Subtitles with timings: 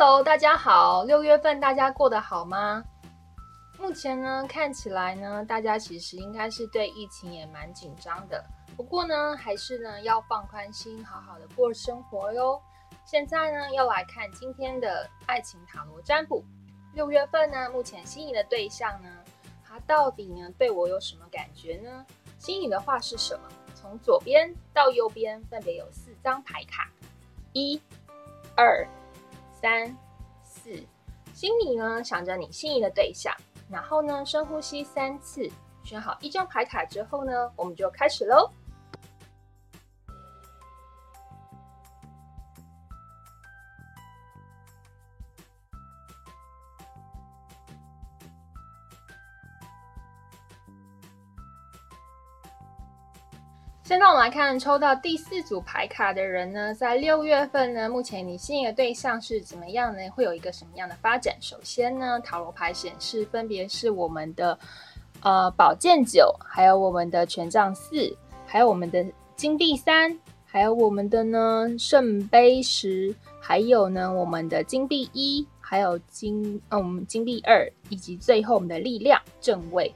[0.00, 2.84] Hello，大家好，六月份大家过得好吗？
[3.80, 8.40] 目前呢，看起来呢，大家其实应该是对疫情也蛮紧张的。
[8.76, 12.62] 不过呢，还是呢要放宽心，好好的过生活哟。
[13.04, 16.44] 现在呢，要来看今天的爱情塔罗占卜。
[16.94, 19.08] 六月份呢，目前心仪的对象呢，
[19.66, 22.06] 他到底呢对我有什么感觉呢？
[22.38, 23.48] 心仪的话是什么？
[23.74, 26.88] 从左边到右边分别有四张牌卡，
[27.52, 27.82] 一、
[28.54, 28.86] 二、
[29.60, 29.96] 三、
[30.44, 30.70] 四。
[31.34, 33.34] 心里呢想着你心仪的对象。
[33.70, 35.48] 然后呢，深呼吸三次，
[35.84, 38.50] 选好一张牌卡之后呢，我们就开始喽。
[53.88, 60.00] 现在我们来看抽到第四组牌卡的人呢，在六月份呢，目前你心仪的对象是怎么样呢？
[60.10, 61.34] 会有一个什么样的发展？
[61.40, 64.58] 首先呢，塔罗牌显示分别是我们的
[65.22, 68.14] 呃宝剑九，还有我们的权杖四，
[68.46, 69.02] 还有我们的
[69.36, 79.90] 金币三，还有我们的呢圣杯十，还有呢我们的金币一，还有金嗯金币二，以及最后我们的力量正位。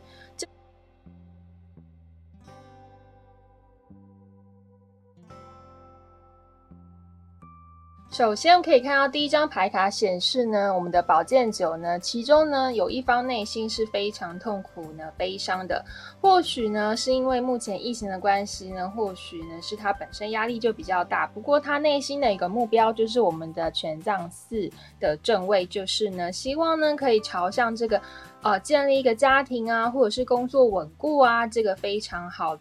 [8.13, 15.83] 首先可以看到第一张牌卡显示呢，我们的宝剑九呢，其中呢有一方内心是非常痛苦呢、悲伤的。
[16.21, 21.27] 或许呢是因为目前疫情的关系呢，或许呢是他本身压力就比较大。
[21.29, 24.70] 不过他内心的一个目标就是我们的权杖四
[25.01, 27.98] 的正位，就是呢希望呢可以朝向这个
[28.42, 32.59] 呃建立一个家庭啊，或者是工作稳固啊，这个非常好。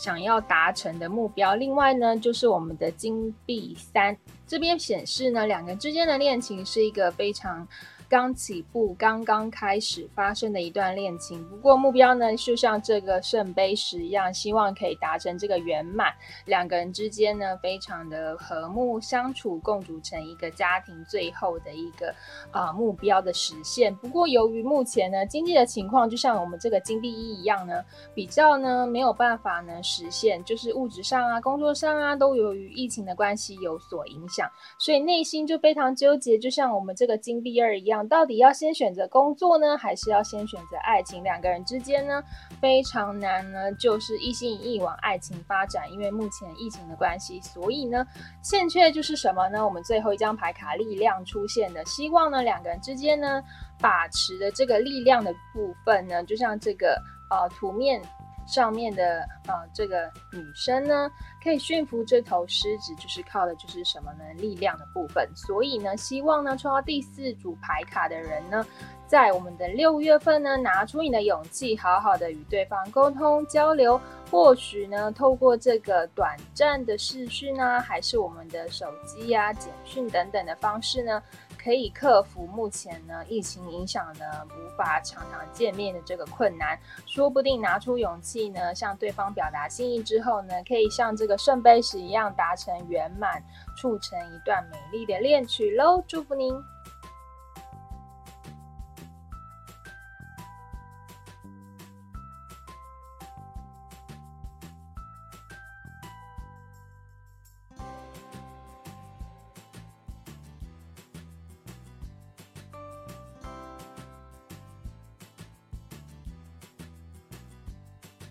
[0.00, 4.16] 想要达成的目标，另外呢，就是我们的金币三
[4.46, 7.66] 这边显示呢，两个人之间的恋情是一个非常。
[8.08, 16.14] 刚起步、刚刚开始发生的一段恋情，不过目标呢，就像这个圣杯十一样，希望可以达成这个圆满。
[16.46, 22.14] 两个人之间呢，非常的和睦相处，共组成一个家庭，最后的一个
[22.50, 23.94] 啊目标的实现。
[23.96, 37.97] 不过由于目前呢经济的情况，就像我们这个金币一一样呢，比较呢没有办法呢实现，就是物质上啊、工作上啊，都由于疫情的关系有所影响，所以内心就非常纠结，就像我们这个金币二一样。
[38.06, 41.22] 到底要先选择工作呢，还是要先选择爱情？
[41.24, 42.22] 两个人之间呢，
[42.60, 45.90] 非常难呢，就是一心一意往爱情发展。
[45.90, 48.06] 因为目前疫情的关系，所以呢，
[48.42, 49.64] 欠缺就是什么呢？
[49.64, 53.42] 我们最后一张牌卡力量出现的，希望呢，两个人之间呢，
[53.80, 58.02] 把持的这个力量的部分呢，就像这个呃图面。
[58.48, 61.10] 上面的呃，这个女生呢，
[61.44, 64.24] 可以驯服这头狮子，就是靠的就是什么呢？
[64.38, 65.28] 力量的部分。
[65.36, 68.66] 所以呢，希望呢，抽到第四组牌卡的人呢，
[69.06, 74.00] 在我们的六月份呢，拿出你的勇气，好好的与对方沟通交流。
[74.30, 81.22] 或许呢，透过这个短暂的视讯啊，还是我们的手机呀、简讯等等的方式呢。
[81.68, 93.44] 可以克服目前呢疫情影响呢无法常常见面的这个困难，说不定拿出勇气呢向对方表达心意之后呢，可以像这个圣杯石一样达成圆满，
[93.76, 96.02] 促成一段美丽的恋曲喽！
[96.08, 96.54] 祝福您。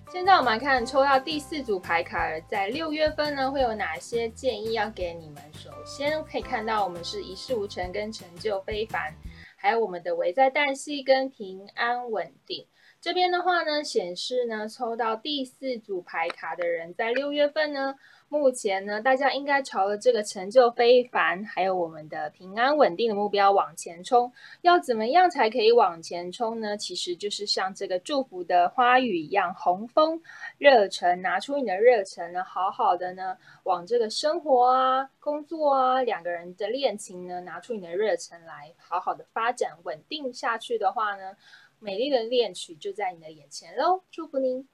[0.10, 5.44] 现在我们来看抽到第四组牌卡，在六月份呢会有哪些建议要给你们？
[5.54, 9.14] 首先可以看到我们是一事无成跟成就非凡，
[9.58, 12.66] 还有我们的危在旦夕跟平安稳定。
[13.08, 17.96] 这边的话呢显示呢抽到第四组牌卡的人在六月份呢。
[18.30, 24.30] 目前呢，大家应该朝着这个成就非凡，还有我们的平安稳定的目标往前冲。
[24.64, 26.76] 要怎么样才可以往前冲呢？
[26.76, 30.22] 其实就是像这个祝福的花语一样，红枫
[30.58, 41.34] 热忱，拿出你的热忱呢，好好的呢，往这个生活啊、工作啊、两个人的恋情呢，拿出你的热忱来，好好的发展稳定下去的话呢，
[41.80, 44.68] 美丽的恋曲就在你的眼前喽，祝福您。